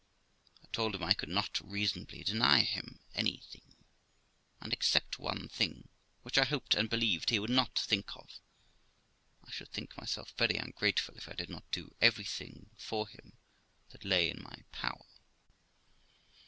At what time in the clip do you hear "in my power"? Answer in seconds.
14.27-15.05